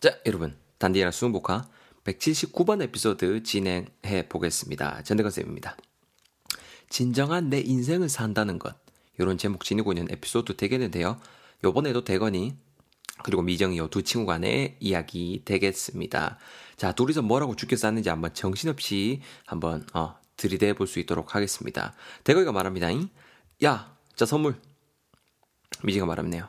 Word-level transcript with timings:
자, 0.00 0.16
여러분. 0.26 0.56
단디나 0.78 1.10
수능복화 1.10 1.68
179번 2.04 2.80
에피소드 2.82 3.42
진행해 3.42 4.28
보겠습니다. 4.28 5.02
전대건쌤입니다. 5.02 5.76
진정한 6.88 7.50
내 7.50 7.58
인생을 7.60 8.08
산다는 8.08 8.58
것. 8.60 8.76
이런 9.18 9.36
제목 9.38 9.64
지니고 9.64 9.92
있는 9.92 10.06
에피소드 10.10 10.56
되겠는데요. 10.56 11.20
요번에도 11.64 12.04
대건이 12.04 12.56
그리고 13.24 13.42
미정이 13.42 13.76
요 13.78 13.88
두 13.88 14.02
친구 14.04 14.26
간의 14.26 14.76
이야기 14.78 15.42
되겠습니다. 15.44 16.38
자, 16.76 16.92
둘이서 16.92 17.22
뭐라고 17.22 17.56
죽여 17.56 17.74
쌌는지 17.76 18.08
한번 18.08 18.32
정신없이 18.32 19.20
한번 19.44 19.84
어, 19.92 20.16
들이대 20.36 20.72
볼 20.74 20.86
수 20.86 21.00
있도록 21.00 21.34
하겠습니다. 21.34 21.94
대건이가 22.22 22.52
말합니다. 22.52 22.88
야, 23.64 23.96
자 24.14 24.24
선물. 24.24 24.54
미정이가 25.82 26.06
말합네요. 26.06 26.48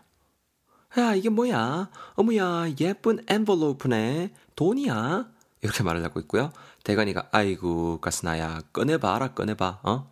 야, 0.97 1.13
이게 1.13 1.29
뭐야? 1.29 1.89
어머야, 2.15 2.65
예쁜 2.79 3.23
envelope네. 3.27 4.33
돈이야? 4.55 5.27
이렇게 5.61 5.83
말을 5.83 6.03
하고 6.03 6.19
있고요. 6.21 6.51
대건이가, 6.83 7.29
아이고, 7.31 7.99
가스나야, 8.01 8.61
꺼내봐라, 8.73 9.33
꺼내봐, 9.33 9.79
어? 9.83 10.11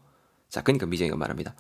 자, 0.50 0.62
그니까 0.62 0.86
미정이가 0.86 1.17
말합니다. 1.17 1.55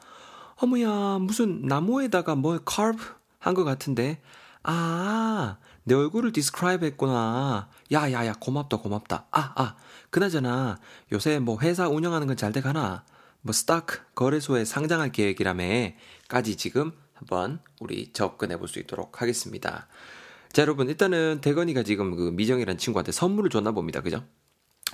어머야, 0.57 1.17
무슨 1.19 1.61
나무에다가 1.63 2.35
뭐 2.35 2.59
carve 2.69 3.05
한 3.39 3.53
것 3.55 3.63
같은데. 3.63 4.21
아, 4.63 5.57
내 5.83 5.95
얼굴을 5.95 6.31
describe 6.33 6.85
했구나. 6.85 7.69
야, 7.93 8.11
야, 8.11 8.25
야, 8.25 8.33
고맙다, 8.39 8.77
고맙다. 8.77 9.25
아, 9.31 9.53
아, 9.55 9.75
그나저나, 10.09 10.77
요새 11.11 11.39
뭐 11.39 11.57
회사 11.61 11.87
운영하는 11.87 12.27
건 12.27 12.35
잘 12.37 12.51
돼가나? 12.51 13.03
뭐 13.41 13.53
스타크 13.53 14.01
거래소에 14.13 14.65
상장할 14.65 15.11
계획이라며 15.11 15.63
까지 16.27 16.57
지금 16.57 16.91
한번 17.17 17.59
우리 17.79 18.11
접근해 18.13 18.57
볼 18.57 18.67
수 18.67 18.79
있도록 18.79 19.21
하겠습니다. 19.21 19.87
자, 20.51 20.61
여러분, 20.61 20.87
일단은 20.89 21.39
대건이가 21.41 21.83
지금 21.83 22.15
그 22.15 22.31
미정이라는 22.31 22.77
친구한테 22.77 23.11
선물을 23.11 23.49
줬나 23.49 23.71
봅니다. 23.71 24.01
그죠? 24.01 24.23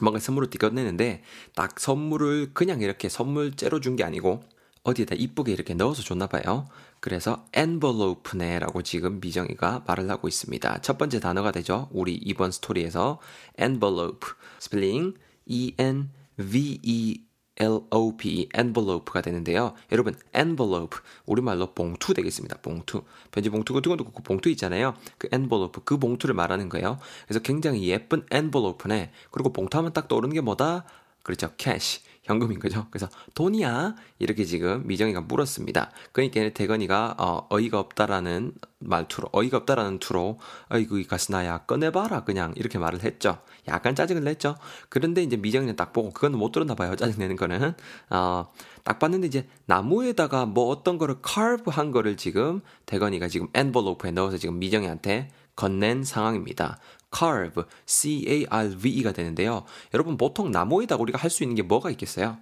뭔가 0.02 0.20
선물을 0.20 0.50
띄꺼내는데 0.50 1.24
딱 1.56 1.80
선물을 1.80 2.54
그냥 2.54 2.82
이렇게 2.82 3.10
선물째로 3.10 3.80
준 3.80 3.96
게 3.96 4.04
아니고 4.04 4.44
어디에다 4.84 5.16
이쁘게 5.16 5.54
이렇게 5.54 5.74
넣어서 5.76 6.02
줬나 6.02 6.28
봐요. 6.28 6.68
그래서 7.00 7.46
envelope네라고 7.56 8.82
지금 8.82 9.20
미정이가 9.22 9.84
말을 9.88 10.10
하고 10.10 10.28
있습니다. 10.28 10.82
첫 10.82 10.98
번째 10.98 11.20
단어가 11.20 11.52
되죠. 11.52 11.88
우리 11.92 12.16
이번 12.16 12.52
스토리에서 12.52 13.20
envelope 13.60 14.30
스펠링 14.60 15.14
E 15.46 15.74
N 15.78 16.10
V 16.38 16.80
E 16.84 17.22
LOP, 17.60 18.50
envelope가 18.56 19.22
되는데요. 19.22 19.74
여러분, 19.92 20.16
envelope, 20.36 20.98
우리말로 21.26 21.74
봉투 21.74 22.14
되겠습니다. 22.14 22.58
봉투. 22.62 23.04
편지 23.32 23.50
봉투 23.50 23.74
같은 23.74 23.96
것도 23.96 24.12
그 24.12 24.24
봉투 24.24 24.50
있잖아요. 24.50 24.96
그 25.18 25.28
envelope, 25.32 25.82
그 25.86 25.98
봉투를 25.98 26.34
말하는 26.36 26.70
거예요. 26.70 27.00
그래서 27.28 27.40
굉장히 27.42 27.88
예쁜 27.88 28.26
envelope네. 28.32 29.12
그리고 29.32 29.54
봉투 29.54 29.78
하면 29.78 29.94
딱 29.94 30.08
떠오르는 30.08 30.34
게 30.34 30.42
뭐다? 30.42 30.86
그렇죠. 31.24 31.52
cash. 31.58 32.02
현금인 32.24 32.60
거죠. 32.60 32.88
그래서 32.90 33.10
돈이야 33.36 33.96
이렇게 34.20 34.46
지금 34.46 34.88
미정이가 34.88 35.22
물었습니다. 35.22 35.92
그러니까 36.12 36.50
대건이가 36.54 37.16
어, 37.18 37.48
어이가 37.50 37.80
없다라는 37.80 38.54
말투로 38.80 39.30
어이가 39.32 39.58
없다라는 39.58 40.00
투로 40.00 40.40
어이구 40.70 41.00
이 41.00 41.04
가스나야 41.06 41.60
꺼내봐라 41.66 42.24
그냥 42.24 42.54
이렇게 42.56 42.78
말을 42.80 43.04
했죠. 43.04 43.40
약간 43.68 43.96
짜증을 43.96 44.24
냈죠. 44.24 44.56
그런데 44.90 45.22
이제 45.24 45.38
미정이는 45.38 45.76
딱 45.76 45.94
보고 45.94 46.12
그건 46.12 46.38
못 46.38 46.52
들었나 46.52 46.76
봐요. 46.76 46.96
짜증 46.96 47.20
내는 47.20 47.36
거는 47.36 47.74
어, 48.10 48.48
딱 48.84 49.00
봤는데 49.00 49.28
이제 49.28 49.48
나무에다가 49.66 50.46
뭐 50.46 50.68
어떤 50.70 50.98
거를 50.98 51.16
carve 51.26 51.74
한 51.74 51.92
거를 51.92 52.18
지금 52.18 52.62
대건이가 52.86 53.28
지금 53.28 53.48
envelope에 53.56 54.12
넣어서 54.12 54.38
지금 54.38 54.60
미정이한테 54.60 55.30
건넨 55.56 56.04
상황입니다. 56.04 56.80
Carve, 57.14 57.64
C-A-R-V-E가 57.86 59.12
되는데요. 59.12 59.66
여러분 59.94 60.18
보통 60.18 60.52
나무에다 60.52 60.96
우리가 60.96 61.18
할 61.20 61.30
수 61.30 61.44
있는 61.44 61.56
게 61.56 61.62
뭐가 61.62 61.90
있겠어요? 61.92 62.38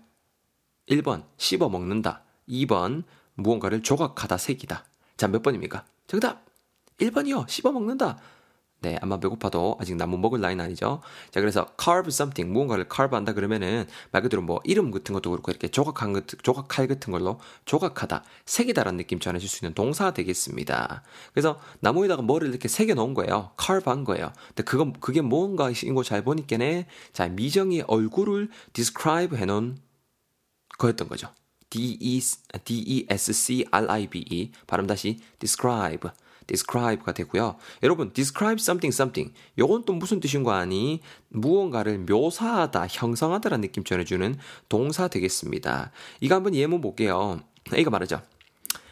1번 0.90 1.24
씹어 1.38 1.70
먹는다. 1.70 2.24
2번 2.50 3.04
무언가를 3.36 3.82
조각하다, 3.84 4.38
새기다. 4.38 4.86
자, 5.18 5.28
몇 5.28 5.42
번입니까? 5.42 5.86
정답! 6.08 6.46
1번이요. 7.00 7.48
씹어 7.48 7.72
먹는다. 7.72 8.18
네, 8.84 8.98
아마 9.00 9.20
배고파도 9.20 9.78
아직 9.80 9.96
나무 9.96 10.18
먹을 10.18 10.42
나이는 10.42 10.66
아니죠. 10.66 11.02
자, 11.30 11.40
그래서 11.40 11.68
carve 11.80 12.08
something, 12.10 12.52
무언가를 12.52 12.88
carve 12.92 13.16
한다 13.16 13.34
그러면은 13.34 13.86
말 14.12 14.24
그대로 14.24 14.42
뭐 14.42 14.60
이름 14.64 14.90
같은 14.90 15.14
것도 15.14 15.30
그렇고 15.30 15.52
이렇게 15.52 15.68
조각한 15.68 16.14
것, 16.14 16.26
조각칼 16.42 16.88
같은 16.88 17.12
걸로 17.12 17.40
조각하다, 17.66 18.24
새기다라는 18.46 18.98
느낌 18.98 19.20
전해줄 19.20 19.48
수 19.48 19.64
있는 19.64 19.76
동사 19.76 20.12
되겠습니다. 20.14 21.04
그래서 21.32 21.60
나무에다가 21.82 22.24
뭐를 22.24 22.50
이렇게 22.50 22.68
새겨 22.68 22.96
놓은 22.96 23.14
거예요. 23.14 23.52
carve 23.64 23.92
한 23.92 24.04
거예요. 24.04 24.34
근데 24.48 24.64
그거, 24.64 24.92
그게 25.00 25.22
뭔가인 25.22 25.76
거 25.94 26.02
잘 26.02 26.24
보니까네, 26.24 26.88
자, 27.14 27.28
미정의 27.28 27.82
얼굴을 27.88 28.50
describe 28.74 29.38
해놓은 29.38 29.78
거였던 30.80 31.08
거죠. 31.08 31.30
D-E-S-C-R-I-B-E. 31.70 33.12
발음 34.68 34.88
다시 34.88 35.20
describe. 35.40 36.10
Describe가 36.52 37.14
되고요. 37.14 37.56
여러분, 37.84 38.12
describe 38.14 38.60
something 38.60 38.94
something. 38.94 39.34
요건 39.58 39.86
또 39.86 39.94
무슨 39.94 40.20
뜻인 40.20 40.44
거 40.44 40.52
아니? 40.52 41.02
무언가를 41.30 42.00
묘사하다, 42.00 42.88
형성하다라는 42.90 43.62
느낌 43.62 43.84
전해주는 43.84 44.38
동사 44.68 45.08
되겠습니다. 45.08 45.92
이거 46.20 46.36
한번 46.36 46.54
예문 46.56 46.82
볼게요. 46.82 47.40
이거 47.78 47.90
말하죠. 47.90 48.22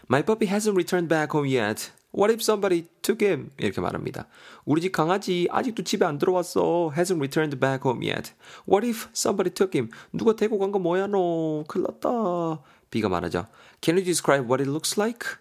My 0.09 0.23
puppy 0.23 0.49
hasn't 0.49 0.73
returned 0.73 1.09
back 1.09 1.29
home 1.33 1.53
yet. 1.55 1.91
What 2.11 2.33
if 2.33 2.41
somebody 2.41 2.87
took 3.03 3.23
him? 3.27 3.51
이렇게 3.59 3.81
말합니다. 3.81 4.27
우리 4.65 4.81
집 4.81 4.91
강아지 4.91 5.47
아직도 5.51 5.83
집에 5.83 6.05
안 6.05 6.17
들어왔어. 6.17 6.91
Hasn't 6.95 7.17
returned 7.17 7.59
back 7.59 7.81
home 7.85 8.03
yet. 8.07 8.33
What 8.67 8.87
if 8.87 9.09
somebody 9.13 9.53
took 9.53 9.77
him? 9.77 9.91
누가 10.11 10.35
데리고 10.35 10.57
간 10.57 10.71
거 10.71 10.79
뭐야 10.79 11.05
너? 11.07 11.63
큰일 11.67 11.85
났다. 11.85 12.63
B가 12.89 13.09
말하죠. 13.09 13.45
Can 13.81 13.97
you 13.97 14.03
describe 14.03 14.45
what 14.49 14.59
it 14.63 14.69
looks 14.69 14.99
like? 14.99 15.37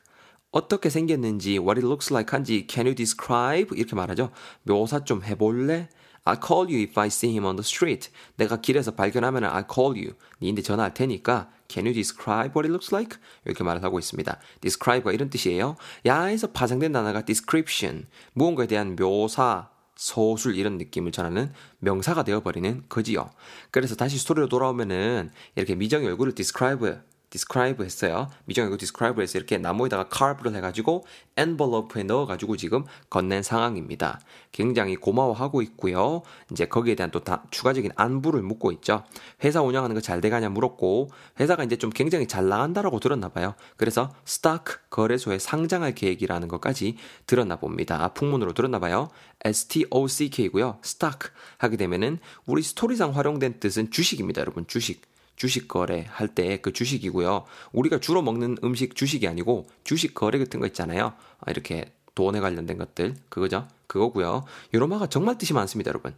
어떻게 0.51 0.89
생겼는지, 0.89 1.59
what 1.59 1.79
it 1.79 1.87
looks 1.87 2.13
like 2.13 2.33
한지 2.33 2.67
can 2.69 2.87
you 2.87 2.95
describe? 2.95 3.77
이렇게 3.77 3.95
말하죠. 3.95 4.31
묘사 4.63 5.05
좀 5.05 5.23
해볼래? 5.23 5.89
I'll 6.25 6.41
call 6.45 6.67
you 6.67 6.83
if 6.83 6.99
I 6.99 7.09
see 7.09 7.33
him 7.33 7.45
on 7.45 7.57
the 7.57 7.65
street. 7.65 8.11
내가 8.37 8.61
길에서 8.61 8.93
발견하면 8.93 9.45
I'll 9.45 9.73
call 9.73 9.97
you. 9.97 10.15
니인데 10.41 10.63
전화할 10.63 10.95
테니까 10.95 11.51
Can 11.69 11.87
you 11.87 11.95
describe 11.95 12.53
what 12.57 12.67
it 12.67 12.71
looks 12.71 12.95
like? 12.95 13.19
이렇게 13.45 13.63
말을 13.63 13.83
하고 13.83 13.99
있습니다. 13.99 14.41
describe가 14.61 15.13
이런 15.13 15.29
뜻이에요. 15.29 15.77
야에서 16.07 16.53
파생된 16.53 16.93
단어가 16.93 17.25
description. 17.25 18.07
무언가에 18.33 18.67
대한 18.67 18.97
묘사, 18.97 19.69
서술 19.95 20.57
이런 20.57 20.79
느낌을 20.79 21.13
전하는 21.13 21.53
명사가 21.81 22.25
되어버리는 22.25 22.85
거지요. 22.89 23.31
그래서 23.71 23.97
다시 23.97 24.17
스토리로 24.19 24.49
돌아오면은 24.49 25.31
이렇게 25.57 25.75
미정의 25.75 26.09
얼굴을 26.09 26.35
describe 26.35 27.01
describe 27.31 27.85
했어요. 27.85 28.29
미정이고 28.47 28.77
describe 28.77 29.23
해서 29.23 29.39
이렇게 29.39 29.59
나무에다가 29.59 30.09
carve를 30.13 30.57
해가지고 30.57 31.05
envelope에 31.37 32.03
넣어가지고 32.05 32.57
지금 32.57 32.85
건넨 33.11 33.43
상황입니다. 33.43 34.21
굉장히 34.53 34.97
고마워하고 34.97 35.63
있고요. 35.63 36.23
이제 36.51 36.67
거기에 36.67 36.95
대한 36.95 37.11
또 37.11 37.19
다 37.21 37.45
추가적인 37.51 37.93
안부를 37.97 38.43
묻고 38.43 38.73
있죠. 38.73 39.05
회사 39.45 39.61
운영하는 39.63 39.95
거 39.95 40.01
잘 40.01 40.21
돼가냐 40.23 40.49
물었고 40.49 41.11
회사가 41.39 41.65
이제 41.65 41.77
좀 41.77 41.91
굉장히 41.91 42.27
잘 42.27 42.49
나간다라고 42.49 43.01
들었나 43.01 43.29
봐요. 43.29 43.55
그래서 43.77 44.15
stock 44.27 44.77
거래소에 44.91 45.39
상장할 45.39 45.95
계획이라는 45.95 46.49
것까지 46.49 46.97
들었나 47.27 47.57
봅니다. 47.57 48.09
풍문으로 48.15 48.55
들었나 48.55 48.79
봐요. 48.79 49.11
S-T-O-C-K고요. 49.45 50.79
stock 50.85 51.31
하게 51.59 51.77
되면은 51.77 52.19
우리 52.47 52.63
스토리상 52.63 53.15
활용된 53.15 53.61
뜻은 53.61 53.91
주식입니다, 53.91 54.41
여러분. 54.41 54.67
주식. 54.67 55.03
주식 55.39 55.69
거래 55.69 56.05
할 56.11 56.35
때 56.35 56.59
그 56.61 56.73
주식이고요. 56.73 57.45
우리가 57.73 58.01
주로 58.01 58.21
먹는 58.23 58.59
음식 58.65 58.95
주식이 58.97 59.27
아니고 59.29 59.67
주식 59.85 60.13
거래 60.15 60.39
같은 60.39 60.61
거 60.61 60.67
있잖아요. 60.67 61.15
아, 61.41 61.51
이렇게 61.51 61.93
돈에 62.15 62.41
관련된 62.41 62.77
것들 62.79 63.15
그거죠. 63.31 63.69
그거고요. 63.87 64.45
요로마가 64.75 65.07
정말 65.09 65.39
뜻이 65.39 65.55
많습니다, 65.55 65.89
여러분. 65.91 66.15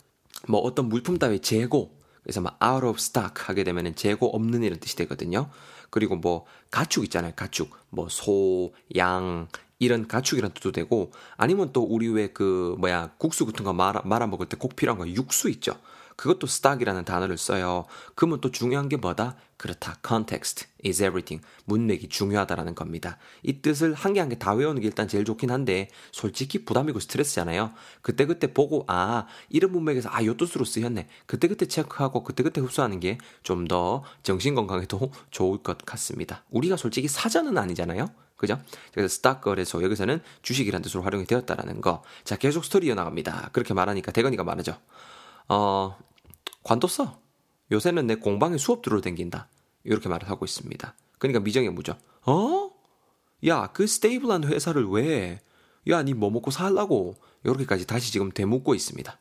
뭐 0.49 0.61
어떤 0.61 0.89
물품 0.89 1.19
따위 1.19 1.39
재고 1.41 1.97
그래서 2.23 2.41
막 2.41 2.59
out 2.65 2.87
of 2.87 2.97
stock 2.99 3.35
하게 3.37 3.65
되면은 3.65 3.95
재고 3.95 4.35
없는 4.35 4.63
이런 4.63 4.81
뜻이 4.81 4.97
되거든요. 4.97 5.51
그리고 5.91 6.17
뭐 6.17 6.47
가축 6.71 7.05
있잖아요. 7.05 7.33
가축. 7.37 7.71
뭐 7.91 8.09
소, 8.09 8.73
양 8.97 9.49
이런 9.79 10.07
가축이란 10.09 10.53
뜻도 10.53 10.73
되고 10.73 11.11
아니면 11.37 11.73
또 11.73 11.83
우리 11.83 12.09
왜 12.09 12.29
그 12.33 12.77
뭐야 12.79 13.13
국수 13.19 13.47
같은 13.47 13.65
거 13.65 13.73
말아, 13.73 14.03
말아 14.05 14.27
먹을 14.27 14.47
때 14.49 14.57
꼭 14.57 14.77
필요한 14.77 14.99
거 14.99 15.09
육수 15.09 15.51
있죠. 15.51 15.79
그것도 16.21 16.45
stock이라는 16.49 17.07
단어를 17.07 17.39
써요. 17.39 17.87
그러면 18.15 18.43
또 18.43 18.51
중요한 18.51 18.91
게 18.91 18.99
뭐다? 18.99 19.37
그렇다. 19.57 19.97
context 20.07 20.67
is 20.85 21.01
everything. 21.03 21.43
문맥이 21.65 22.11
중요하다라는 22.11 22.75
겁니다. 22.75 23.17
이 23.43 23.63
뜻을 23.63 23.95
한 23.95 24.13
개 24.13 24.21
한 24.21 24.29
개 24.29 24.37
다 24.39 24.53
외우는 24.53 24.83
게 24.83 24.87
일단 24.89 25.09
제일 25.09 25.25
좋긴 25.25 25.51
한데 25.51 25.89
솔직히 26.13 26.67
부담이고 26.67 27.01
스트레스잖아요. 27.01 27.73
그때그때 28.03 28.53
보고 28.53 28.85
아 28.87 29.25
이런 29.49 29.73
문맥에서 29.73 30.11
아 30.13 30.23
요 30.27 30.37
뜻으로 30.37 30.67
쓰였네. 30.67 31.09
그때그때 31.25 31.65
체크하고 31.67 32.23
그때그때 32.23 32.61
흡수하는 32.61 33.01
게 33.01 33.17
좀 33.43 33.67
더 33.67 34.05
정신 34.23 34.55
건강에도 34.55 35.11
좋을 35.33 35.63
것 35.63 35.79
같습니다. 35.87 36.45
우리가 36.51 36.77
솔직히 36.77 37.09
사전은 37.09 37.57
아니잖아요. 37.57 38.11
그죠? 38.37 38.61
그래서 38.93 39.07
stock 39.07 39.41
거래소 39.41 39.83
여기서는 39.83 40.21
주식이라는 40.43 40.83
뜻으로 40.83 41.03
활용이 41.03 41.25
되었다라는 41.25 41.81
거. 41.81 42.03
자, 42.25 42.37
계속 42.37 42.67
스토리 42.67 42.89
이어나갑니다. 42.89 43.51
그렇게 43.55 43.73
말하니까 43.73 44.13
대건이가 44.13 44.45
말하죠. 44.45 44.77
어, 45.49 45.97
관뒀어. 46.63 47.21
요새는 47.73 48.07
내 48.07 48.15
공방에 48.17 48.59
수업 48.59 48.83
들어 48.83 49.01
댕긴다. 49.01 49.49
이렇게 49.85 50.09
말을 50.09 50.29
하고 50.29 50.45
있습니다. 50.45 50.95
그러니까 51.19 51.41
미정이 51.41 51.69
뭐죠? 51.71 51.97
어? 52.27 52.71
야, 53.47 53.69
그 53.73 53.87
stable한 53.87 54.45
회사를 54.45 54.87
왜? 54.89 55.41
야, 55.89 56.03
니 56.03 56.13
뭐 56.15 56.31
먹고 56.31 56.51
살라고? 56.51 57.15
이렇게까지 57.45 57.87
다시 57.87 58.13
지금 58.13 58.31
되묻고 58.31 58.75
있습니다. 58.75 59.19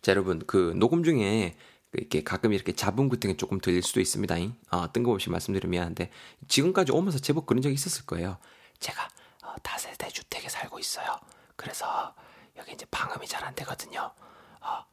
자, 0.00 0.12
여러분, 0.12 0.42
그 0.46 0.72
녹음 0.76 1.02
중에 1.04 1.56
이렇게 1.92 2.22
가끔 2.22 2.52
이렇게 2.52 2.72
잡음 2.72 3.08
같은 3.08 3.30
게 3.30 3.36
조금 3.36 3.60
들릴 3.60 3.82
수도 3.82 4.00
있습니다. 4.00 4.34
아, 4.70 4.88
뜬금없이 4.92 5.28
말씀드리면 5.30 5.70
미안한데 5.70 6.10
지금까지 6.46 6.92
오면서 6.92 7.18
제법 7.18 7.46
그런 7.46 7.60
적이 7.62 7.74
있었을 7.74 8.06
거예요. 8.06 8.38
제가 8.78 9.08
어, 9.44 9.54
다세대 9.62 10.08
주택에 10.08 10.48
살고 10.48 10.78
있어요. 10.78 11.18
그래서 11.56 12.14
여기 12.56 12.72
이제 12.72 12.86
방음이 12.90 13.26
잘 13.26 13.44
안 13.44 13.54
되거든요. 13.54 14.12
어, 14.60 14.84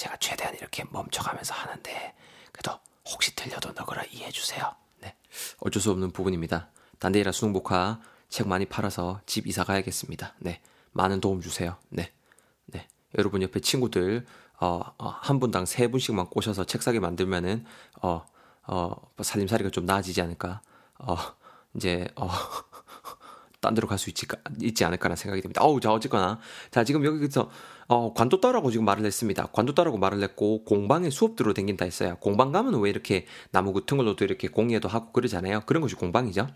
제가 0.00 0.16
최대한 0.16 0.54
이렇게 0.54 0.82
멈춰가면서 0.90 1.52
하는데 1.52 2.14
그래도 2.52 2.78
혹시 3.06 3.36
들려도 3.36 3.72
너그러 3.72 4.02
이해해 4.10 4.30
주세요. 4.30 4.74
네, 5.00 5.14
어쩔 5.58 5.82
수 5.82 5.90
없는 5.90 6.10
부분입니다. 6.10 6.70
단데이라 6.98 7.32
수능 7.32 7.52
복화 7.52 8.00
책 8.30 8.48
많이 8.48 8.64
팔아서 8.64 9.20
집 9.26 9.46
이사 9.46 9.62
가야겠습니다. 9.62 10.36
네, 10.38 10.62
많은 10.92 11.20
도움 11.20 11.42
주세요. 11.42 11.76
네, 11.90 12.12
네, 12.64 12.88
여러분 13.18 13.42
옆에 13.42 13.60
친구들 13.60 14.26
어, 14.58 14.80
어, 14.96 15.08
한 15.08 15.38
분당 15.38 15.66
세 15.66 15.88
분씩만 15.88 16.30
꼬셔서 16.30 16.64
책 16.64 16.82
사게 16.82 16.98
만들면은 16.98 17.66
어, 18.00 18.24
어, 18.68 18.94
살림살이가 19.20 19.68
좀 19.68 19.84
나아지지 19.84 20.22
않을까. 20.22 20.62
어, 20.98 21.16
이제 21.74 22.08
어, 22.16 22.26
딴 23.60 23.74
데로 23.74 23.86
갈 23.88 23.98
수 23.98 24.10
있지, 24.10 24.26
있지 24.60 24.84
않을까라는 24.84 25.16
생각이 25.16 25.42
듭니다. 25.42 25.62
어우, 25.62 25.80
자, 25.80 25.92
어쨌거나. 25.92 26.40
자, 26.70 26.84
지금 26.84 27.04
여기서, 27.04 27.50
어, 27.88 28.14
관뒀다라고 28.14 28.70
지금 28.70 28.84
말을 28.86 29.04
했습니다. 29.04 29.46
관뒀다라고 29.52 29.98
말을 29.98 30.22
했고, 30.22 30.64
공방에 30.64 31.10
수업 31.10 31.36
들어 31.36 31.52
댕긴다 31.52 31.84
했어요. 31.84 32.16
공방 32.20 32.52
가면 32.52 32.80
왜 32.80 32.90
이렇게 32.90 33.26
나무 33.50 33.72
같은 33.72 33.96
걸로도 33.96 34.24
이렇게 34.24 34.48
공예도 34.48 34.88
하고 34.88 35.12
그러잖아요. 35.12 35.60
그런 35.66 35.82
것이 35.82 35.94
공방이죠. 35.94 36.48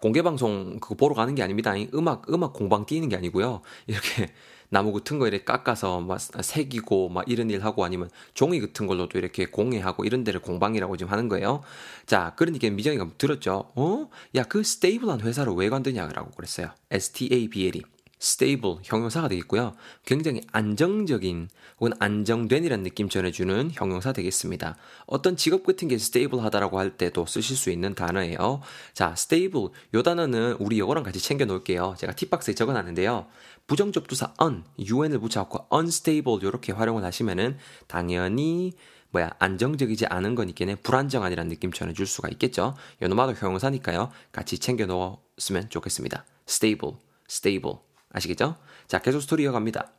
공개 0.00 0.22
방송 0.22 0.78
그거 0.78 0.94
보러 0.94 1.14
가는 1.14 1.34
게 1.34 1.42
아닙니다. 1.42 1.74
음악 1.94 2.32
음악 2.32 2.52
공방 2.52 2.86
뛰는 2.86 3.08
게 3.08 3.16
아니고요. 3.16 3.62
이렇게 3.88 4.32
나무 4.70 4.92
같은 4.92 5.18
거 5.18 5.26
이렇게 5.26 5.44
깎아서 5.44 6.00
막 6.00 6.18
새기고 6.20 7.08
막 7.08 7.24
이런 7.28 7.50
일 7.50 7.64
하고 7.64 7.84
아니면 7.84 8.10
종이 8.34 8.60
같은 8.60 8.86
걸로도 8.86 9.18
이렇게 9.18 9.46
공예하고 9.46 10.04
이런 10.04 10.24
데를 10.24 10.40
공방이라고 10.40 10.96
지금 10.96 11.12
하는 11.12 11.28
거예요. 11.28 11.62
자, 12.06 12.34
그러니까 12.36 12.68
미정이가 12.70 13.08
들었죠. 13.18 13.72
어? 13.74 14.08
야, 14.34 14.42
그 14.44 14.62
stable한 14.62 15.20
회사를 15.22 15.52
왜 15.54 15.68
관두냐라고 15.68 16.30
그랬어요. 16.32 16.70
S 16.90 17.12
T 17.12 17.28
A 17.32 17.48
B 17.48 17.66
L 17.68 17.73
E. 17.73 17.82
Stable 18.20 18.78
형용사가 18.82 19.28
되겠고요. 19.28 19.74
굉장히 20.04 20.40
안정적인 20.52 21.48
혹은 21.80 21.92
안정된이라는 21.98 22.82
느낌 22.82 23.08
전해주는 23.08 23.70
형용사 23.72 24.12
되겠습니다. 24.12 24.76
어떤 25.06 25.36
직업 25.36 25.64
같은 25.64 25.88
게 25.88 25.94
stable하다라고 25.94 26.78
할 26.78 26.96
때도 26.96 27.26
쓰실 27.26 27.56
수 27.56 27.70
있는 27.70 27.94
단어예요. 27.94 28.60
자, 28.92 29.14
stable 29.16 29.68
요 29.94 30.02
단어는 30.02 30.56
우리 30.58 30.78
영어랑 30.78 31.04
같이 31.04 31.20
챙겨 31.20 31.44
놓을게요. 31.44 31.94
제가 31.98 32.12
팁박스에 32.14 32.54
적어놨는데요. 32.54 33.26
부정접두사 33.66 34.34
un, 34.42 34.64
un을 34.78 35.18
붙여갖고 35.20 35.66
unstable 35.76 36.40
이렇게 36.42 36.72
활용을 36.72 37.04
하시면은 37.04 37.58
당연히 37.86 38.72
뭐야 39.10 39.30
안정적이지 39.38 40.06
않은 40.06 40.34
거니까 40.34 40.64
불안정한이라는 40.82 41.48
느낌 41.48 41.72
전해줄 41.72 42.06
수가 42.06 42.28
있겠죠. 42.30 42.74
요놈마도 43.00 43.34
형용사니까요. 43.34 44.10
같이 44.32 44.58
챙겨 44.58 44.86
놓았으면 44.86 45.70
좋겠습니다. 45.70 46.24
stable, 46.46 46.96
stable. 47.28 47.87
아시겠죠? 48.10 48.56
자, 48.86 48.98
계속 49.00 49.20
스토리 49.20 49.42
이어갑니다. 49.44 49.92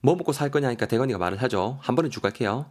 뭐 0.00 0.16
먹고 0.16 0.32
살 0.32 0.50
거냐니까 0.50 0.86
대건이가 0.86 1.18
말을 1.18 1.40
하죠. 1.42 1.78
한쭉 1.80 2.22
갈게요. 2.22 2.70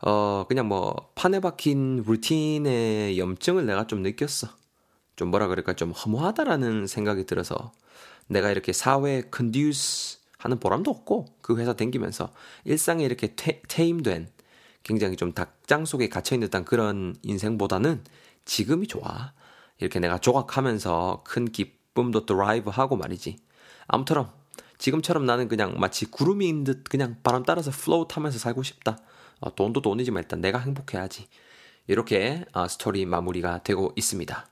어, 0.00 0.44
그냥 0.48 0.66
뭐, 0.66 1.12
판에 1.14 1.38
박힌 1.40 2.02
routine의 2.06 3.18
염증을 3.18 3.66
내가 3.66 3.86
좀 3.86 4.02
느꼈어. 4.02 4.48
좀 5.14 5.28
뭐라 5.28 5.46
그럴까, 5.46 5.74
좀 5.74 5.92
허무하다라는 5.92 6.88
생각이 6.88 7.26
들어서 7.26 7.72
내가 8.26 8.50
이렇게 8.50 8.72
사회에 8.72 9.22
conduce 9.30 10.18
하는 10.38 10.58
보람도 10.58 10.90
없고 10.90 11.26
그 11.40 11.56
회사 11.58 11.74
댕기면서 11.74 12.32
일상에 12.64 13.04
이렇게 13.04 13.36
tame된 13.36 14.28
굉장히 14.82 15.16
좀 15.16 15.32
닭장 15.32 15.84
속에 15.84 16.08
갇혀있는 16.08 16.48
듯한 16.48 16.64
그런 16.64 17.14
인생보다는 17.22 18.02
지금이 18.44 18.88
좋아. 18.88 19.32
이렇게 19.78 20.00
내가 20.00 20.18
조각하면서 20.18 21.22
큰 21.24 21.44
기쁨도 21.46 22.26
derive 22.26 22.70
하고 22.70 22.96
말이지. 22.96 23.36
아무쪼록 23.86 24.30
지금처럼 24.78 25.24
나는 25.26 25.48
그냥 25.48 25.78
마치 25.78 26.06
구름인 26.06 26.64
듯 26.64 26.84
그냥 26.84 27.16
바람 27.22 27.44
따라서 27.44 27.70
float 27.70 28.08
하면서 28.08 28.38
살고 28.38 28.62
싶다. 28.62 28.98
어, 29.40 29.54
돈도 29.54 29.82
돈이지만 29.82 30.22
일단 30.22 30.40
내가 30.40 30.58
행복해야지. 30.58 31.28
이렇게 31.86 32.44
어, 32.52 32.66
스토리 32.68 33.06
마무리가 33.06 33.62
되고 33.62 33.92
있습니다. 33.96 34.46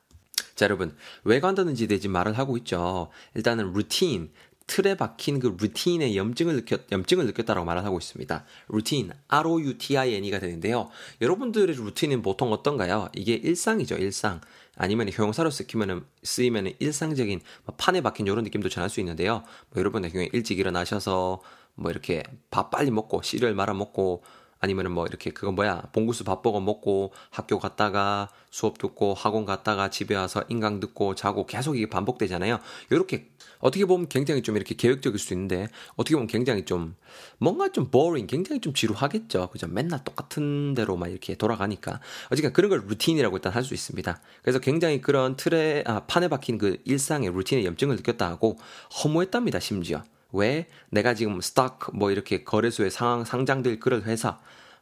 자, 0.55 0.65
여러분, 0.65 0.95
왜 1.25 1.41
관뒀는지 1.41 1.89
이제 1.89 2.09
말을 2.09 2.37
하고 2.39 2.57
있죠. 2.59 3.09
일단은 3.35 3.73
루틴, 3.73 4.31
틀에 4.67 4.95
박힌 4.95 5.41
그 5.41 5.57
routine의 5.59 6.17
염증을 6.17 6.55
느꼈, 6.57 6.83
염증을 6.93 7.27
느꼈다라고 7.27 7.65
말을 7.65 7.85
하고 7.85 7.99
있습니다. 7.99 8.45
routine, 8.69 9.11
R-O-U-T-I-N-E가 9.27 10.39
되는데요. 10.39 10.91
여러분들의 11.21 11.75
routine은 11.75 12.23
보통 12.23 12.53
어떤가요? 12.53 13.09
이게 13.17 13.35
일상이죠, 13.35 13.97
일상. 13.97 14.41
아니면 14.77 15.11
형용사로 15.11 15.51
쓰이면 15.51 16.07
쓰이면 16.23 16.75
일상적인 16.79 17.41
뭐 17.65 17.75
판에 17.77 18.01
박힌 18.01 18.27
이런 18.27 18.45
느낌도 18.45 18.69
전할 18.69 18.89
수 18.91 19.01
있는데요. 19.01 19.43
뭐 19.71 19.81
여러분의 19.81 20.11
경우에 20.11 20.31
일찍 20.33 20.59
일어나셔서 20.59 21.41
뭐 21.75 21.91
이렇게 21.91 22.23
밥 22.51 22.71
빨리 22.71 22.91
먹고 22.91 23.23
시리얼 23.23 23.55
말아 23.55 23.75
먹고 23.75 24.23
아니면은 24.61 24.93
뭐 24.93 25.07
이렇게 25.07 25.31
그거 25.31 25.53
뭐야 25.53 25.89
봉구수 25.93 26.25
밥버거 26.25 26.61
먹고 26.61 27.13
학교 27.31 27.59
갔다가 27.59 28.29
수업 28.51 28.79
듣고 28.79 29.15
학원 29.15 29.45
갔다가 29.47 29.91
집에 29.91 30.15
와서 30.15 30.45
인강 30.49 30.81
듣고 30.81 31.15
자고 31.15 31.47
계속 31.47 31.77
이게 31.77 31.89
반복되잖아요. 31.89 32.61
이렇게 32.91 33.31
어떻게 33.59 33.85
보면 33.85 34.09
굉장히 34.09 34.43
좀 34.43 34.57
이렇게 34.57 34.75
계획적일 34.75 35.19
수 35.19 35.33
있는데 35.35 35.69
어떻게 35.97 36.15
보면 36.15 36.27
굉장히 36.27 36.65
좀 36.65 36.95
뭔가 37.39 37.71
좀 37.73 37.91
boring, 37.91 38.27
굉장히 38.27 38.61
좀 38.61 38.73
지루하겠죠. 38.75 39.49
그죠? 39.51 39.67
맨날 39.67 40.05
똑같은 40.05 40.75
대로만 40.75 41.11
이렇게 41.11 41.35
돌아가니까 41.37 42.01
어쨌든 42.31 42.53
그런 42.53 42.71
걸 42.71 42.85
루틴이라고 42.87 43.37
일단 43.37 43.53
할 43.53 43.61
수 43.65 43.75
있습니다. 43.75 44.21
그래서 44.43 44.59
굉장히 44.59 45.01
그런 45.03 45.37
틀에 45.37 45.85
아, 45.87 46.01
판에 46.01 46.29
박힌 46.29 46.57
그 46.59 46.79
일상의 46.85 47.31
루틴의 47.31 47.67
염증을 47.67 47.97
느꼈다 47.97 48.27
하고 48.29 48.59
허무했답니다. 49.05 49.61
심지어. 49.61 50.03
왜 50.33 50.67
내가 50.91 51.15
지금 51.15 51.41
stock 51.41 51.91
뭐 51.93 52.11
이렇게 52.11 52.45
거래소에 52.45 52.91
상, 52.91 53.25
상장될 53.25 53.81
그런 53.81 54.03
회사 54.03 54.39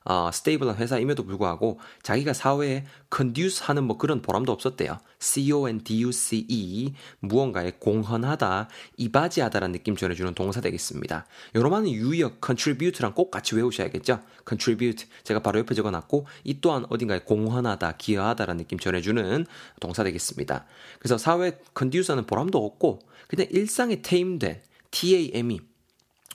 어, 0.08 0.30
stable한 0.32 0.76
회사임에도 0.76 1.22
불구하고 1.24 1.78
자기가 2.02 2.32
사회에 2.32 2.86
conduce 3.14 3.66
하는 3.66 3.84
뭐 3.84 3.98
그런 3.98 4.22
보람도 4.22 4.50
없었대요. 4.52 4.98
C-O-N-D-U-C-E 5.18 6.94
무언가에 7.20 7.72
공헌하다, 7.78 8.68
이바지하다라는 8.96 9.72
느낌 9.72 9.96
전해주는 9.96 10.32
동사 10.32 10.62
되겠습니다. 10.62 11.26
요 11.54 11.63
놈은 11.63 11.90
유의어 11.90 12.32
contribute랑 12.42 13.12
꼭 13.12 13.30
같이 13.30 13.54
외우셔야겠죠. 13.54 14.22
contribute 14.48 15.06
제가 15.24 15.40
바로 15.40 15.58
옆에 15.58 15.74
적어놨고 15.74 16.26
이 16.44 16.58
또한 16.62 16.86
어딘가에 16.88 17.20
공헌하다, 17.20 17.96
기여하다라는 17.98 18.58
느낌 18.58 18.78
전해주는 18.78 19.44
동사 19.78 20.04
되겠습니다. 20.04 20.64
그래서 21.00 21.18
사회에 21.18 21.58
conduce하는 21.76 22.24
보람도 22.24 22.64
없고 22.64 23.00
그냥 23.26 23.46
일상에 23.50 24.00
테임된 24.00 24.62
TAME. 24.90 25.60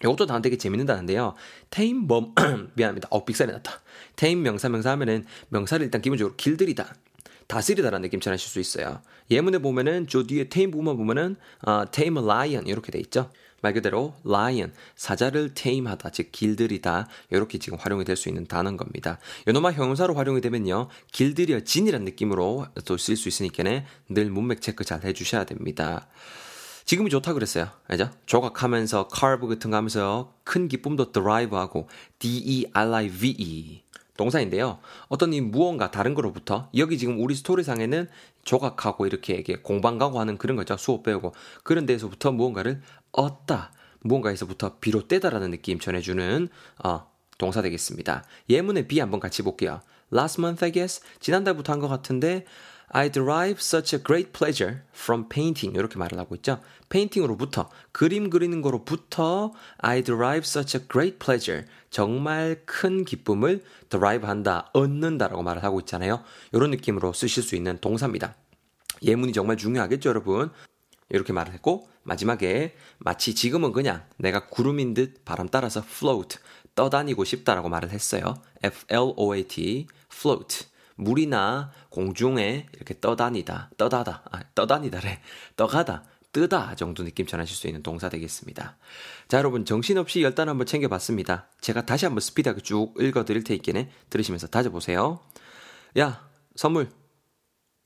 이것도 0.03 0.25
다 0.25 0.41
되게 0.41 0.57
재밌는다는데요. 0.57 1.35
테임 1.69 2.07
범, 2.07 2.33
미안합니다. 2.75 3.07
어, 3.09 3.23
빅살이 3.23 3.51
났다. 3.53 3.81
테임 4.15 4.41
명사 4.41 4.67
명사 4.69 4.91
하면은 4.91 5.25
명사를 5.49 5.83
일단 5.83 6.01
기본적으로 6.01 6.35
길들이다. 6.35 6.93
다스리다라는 7.47 8.03
느낌 8.03 8.19
전하실 8.19 8.49
수 8.49 8.59
있어요. 8.59 9.01
예문에 9.31 9.59
보면은 9.59 10.07
저 10.07 10.23
뒤에 10.23 10.49
테임 10.49 10.71
부분만 10.71 10.97
보면은 10.97 11.35
어, 11.65 11.85
a 11.97 12.07
lion 12.07 12.67
이렇게 12.67 12.91
돼 12.91 12.99
있죠. 12.99 13.29
말 13.61 13.73
그대로 13.73 14.13
lion 14.25 14.73
사자를 14.95 15.53
테임하다 15.53 16.09
즉 16.09 16.33
길들이다 16.33 17.07
이렇게 17.31 17.59
지금 17.59 17.77
활용이 17.79 18.03
될 18.03 18.17
수 18.17 18.27
있는 18.27 18.45
단어인 18.45 18.75
겁니다. 18.75 19.19
요놈아 19.47 19.71
형용사로 19.71 20.15
활용이 20.15 20.41
되면요 20.41 20.89
길들여진이라는 21.13 22.03
느낌으로 22.03 22.67
또 22.83 22.97
쓸 22.97 23.15
수 23.15 23.29
있으니까는 23.29 23.85
늘 24.09 24.29
문맥 24.29 24.61
체크 24.61 24.83
잘 24.83 25.03
해주셔야 25.05 25.45
됩니다. 25.45 26.07
지금이 26.85 27.09
좋다 27.09 27.33
그랬어요. 27.33 27.69
알죠? 27.87 28.09
조각하면서 28.25 29.07
carve 29.13 29.47
같은 29.47 29.71
거 29.71 29.77
하면서 29.77 30.33
큰 30.43 30.67
기쁨도 30.67 31.11
drive하고 31.11 31.87
D-E-R-I-V-E 32.19 33.83
동사인데요. 34.17 34.79
어떤 35.07 35.33
이 35.33 35.41
무언가 35.41 35.89
다른 35.89 36.13
거로부터 36.13 36.69
여기 36.77 36.97
지금 36.97 37.19
우리 37.19 37.33
스토리상에는 37.35 38.07
조각하고 38.43 39.07
이렇게 39.07 39.41
공방 39.63 39.97
가고 39.97 40.19
하는 40.19 40.37
그런 40.37 40.55
거죠. 40.55 40.77
수업 40.77 41.03
배우고 41.03 41.33
그런 41.63 41.85
데에서부터 41.85 42.31
무언가를 42.31 42.81
얻다. 43.11 43.71
무언가에서부터 44.01 44.77
비롯되다라는 44.79 45.51
느낌 45.51 45.79
전해주는 45.79 46.49
어, 46.83 47.07
동사 47.37 47.61
되겠습니다. 47.61 48.23
예문의 48.49 48.87
B 48.87 48.99
한번 48.99 49.19
같이 49.19 49.41
볼게요. 49.41 49.81
Last 50.13 50.41
month, 50.41 50.63
I 50.63 50.71
guess. 50.71 51.01
지난달부터 51.19 51.71
한 51.73 51.79
것 51.79 51.87
같은데 51.87 52.45
I 52.89 53.09
derive 53.09 53.59
such 53.59 53.95
a 53.95 54.03
great 54.03 54.31
pleasure 54.31 54.81
from 54.93 55.27
painting. 55.29 55.77
이렇게 55.77 55.97
말을 55.97 56.19
하고 56.19 56.35
있죠. 56.35 56.59
페인팅으로부터, 56.89 57.69
그림 57.91 58.29
그리는 58.29 58.61
거로부터 58.61 59.51
I 59.77 60.03
derive 60.03 60.43
such 60.45 60.77
a 60.77 60.87
great 60.87 61.17
pleasure. 61.17 61.65
정말 61.89 62.61
큰 62.65 63.03
기쁨을 63.03 63.63
derive 63.89 64.27
한다, 64.27 64.69
얻는다라고 64.73 65.41
말을 65.41 65.63
하고 65.63 65.79
있잖아요. 65.79 66.23
이런 66.51 66.71
느낌으로 66.71 67.13
쓰실 67.13 67.41
수 67.41 67.55
있는 67.55 67.79
동사입니다. 67.79 68.35
예문이 69.01 69.33
정말 69.33 69.57
중요하겠죠, 69.57 70.09
여러분? 70.09 70.51
이렇게 71.09 71.33
말을 71.33 71.53
했고, 71.53 71.87
마지막에 72.03 72.75
마치 72.99 73.33
지금은 73.33 73.71
그냥 73.71 74.03
내가 74.17 74.47
구름인 74.47 74.93
듯 74.93 75.25
바람 75.25 75.47
따라서 75.49 75.81
float, 75.83 76.37
떠다니고 76.75 77.23
싶다라고 77.23 77.69
말을 77.69 77.91
했어요. 77.91 78.35
F-L-O-A-T, 78.61 79.87
float. 80.11 80.72
물이나 80.95 81.71
공중에 81.89 82.67
이렇게 82.73 82.99
떠다니다, 82.99 83.69
떠다다, 83.77 84.23
아, 84.31 84.41
떠다니다래, 84.55 85.19
떠가다, 85.55 86.03
뜨다 86.33 86.75
정도 86.75 87.03
느낌 87.03 87.25
전하실 87.25 87.55
수 87.55 87.67
있는 87.67 87.83
동사 87.83 88.09
되겠습니다. 88.09 88.77
자, 89.27 89.37
여러분 89.37 89.65
정신없이 89.65 90.23
열단 90.23 90.49
한번 90.49 90.65
챙겨봤습니다. 90.65 91.47
제가 91.61 91.85
다시 91.85 92.05
한번 92.05 92.21
스피드하게 92.21 92.61
쭉 92.61 92.93
읽어드릴 92.99 93.43
테니까 93.43 93.89
들으시면서 94.09 94.47
다져보세요. 94.47 95.19
야, 95.99 96.27
선물. 96.55 96.89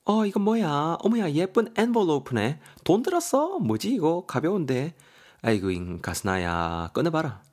어, 0.05 0.25
이거 0.25 0.39
뭐야? 0.39 0.97
어머야, 1.01 1.31
예쁜 1.31 1.73
엔볼로프네. 1.75 2.61
돈 2.85 3.03
들었어? 3.03 3.59
뭐지, 3.59 3.89
이거? 3.93 4.25
가벼운데. 4.25 4.95
아이고, 5.41 5.69
잉, 5.69 6.01
가스나야. 6.01 6.91
꺼내봐라. 6.93 7.43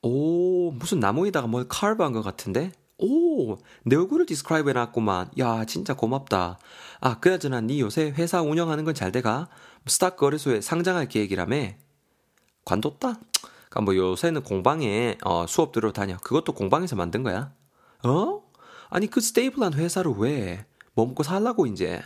오, 0.00 0.70
무슨 0.72 0.98
나무에다가 0.98 1.46
뭘 1.46 1.68
carve한 1.68 2.12
것 2.12 2.22
같은데? 2.22 2.72
오, 3.32 3.56
내 3.84 3.96
얼굴을 3.96 4.26
describe 4.26 4.68
해놨구만. 4.70 5.30
야, 5.38 5.64
진짜 5.64 5.94
고맙다. 5.94 6.58
아, 7.00 7.18
그나저나 7.20 7.60
니 7.62 7.80
요새 7.80 8.10
회사 8.10 8.42
운영하는 8.42 8.84
건 8.84 8.94
잘 8.94 9.10
돼가? 9.10 9.48
stock 9.86 10.16
거래소에 10.16 10.60
상장할 10.60 11.08
계획이라며? 11.08 11.56
관뒀다? 12.66 13.14
그니까 13.70 13.80
뭐 13.80 13.96
요새는 13.96 14.42
공방에 14.42 15.16
어, 15.24 15.46
수업 15.48 15.72
들어 15.72 15.92
다녀. 15.92 16.18
그것도 16.18 16.52
공방에서 16.52 16.94
만든 16.94 17.22
거야? 17.22 17.52
어? 18.04 18.42
아니 18.90 19.06
그 19.06 19.20
stable한 19.22 19.72
회사를 19.74 20.12
왜? 20.18 20.66
뭐 20.94 21.06
먹고 21.06 21.22
살라고 21.22 21.66
이제? 21.66 22.02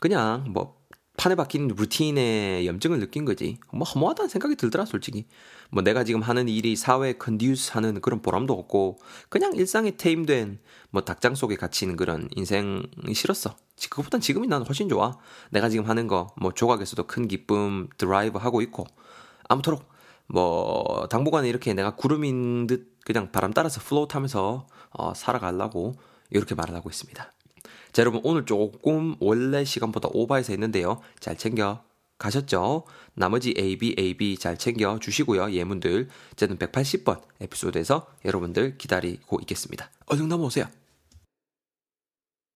그냥 0.00 0.44
뭐 0.52 0.79
판에 1.20 1.34
박힌 1.34 1.68
routine의 1.68 2.66
염증을 2.66 2.98
느낀 2.98 3.26
거지. 3.26 3.58
뭐 3.74 3.86
허무하다는 3.86 4.30
생각이 4.30 4.56
들더라 4.56 4.86
솔직히. 4.86 5.26
뭐 5.68 5.82
내가 5.82 6.02
지금 6.02 6.22
하는 6.22 6.48
일이 6.48 6.76
사회에 6.76 7.12
conduce 7.18 7.72
하는 7.74 8.00
그런 8.00 8.22
보람도 8.22 8.54
없고 8.54 8.98
그냥 9.28 9.52
일상에 9.54 9.98
tame된 9.98 10.60
뭐 10.88 11.02
닭장 11.02 11.34
속에 11.34 11.56
갇힌 11.56 11.94
그런 11.96 12.30
인생이 12.36 13.12
싫었어. 13.12 13.54
그것보단 13.90 14.22
지금이 14.22 14.46
나는 14.46 14.64
훨씬 14.66 14.88
좋아. 14.88 15.18
내가 15.50 15.68
지금 15.68 15.86
하는 15.90 16.06
거 16.06 16.28
뭐 16.40 16.52
조각에서도 16.52 17.06
큰 17.06 17.28
기쁨 17.28 17.88
derive 17.98 18.38
하고 18.38 18.62
있고 18.62 18.86
아무쪼록 19.46 19.84
뭐 20.26 21.06
당분간은 21.10 21.50
이렇게 21.50 21.74
내가 21.74 21.96
구름인 21.96 22.66
듯 22.66 22.96
그냥 23.04 23.30
바람 23.30 23.52
따라서 23.52 23.78
float 23.82 24.14
하면서 24.14 24.66
어, 24.88 25.12
살아가려고 25.12 25.96
이렇게 26.30 26.54
말을 26.54 26.74
하고 26.74 26.88
있습니다. 26.88 27.30
자 27.92 28.02
여러분 28.02 28.20
오늘 28.24 28.46
조금 28.46 29.14
원래 29.20 29.64
시간보다 29.64 30.08
오버해서 30.12 30.52
했는데요. 30.52 31.00
잘 31.18 31.36
챙겨 31.36 31.82
가셨죠? 32.18 32.84
나머지 33.14 33.54
A, 33.58 33.76
B, 33.76 33.96
A, 33.98 34.14
B 34.14 34.36
잘 34.36 34.56
챙겨 34.56 34.98
주시고요. 35.00 35.52
예문들. 35.52 36.08
저는 36.36 36.58
180번 36.58 37.20
에피소드에서 37.40 38.06
여러분들 38.24 38.76
기다리고 38.78 39.40
있겠습니다. 39.40 39.90
얼른 40.06 40.28
넘어오세요. 40.28 40.66